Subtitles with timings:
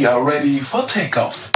[0.00, 1.52] We are ready for takeoff.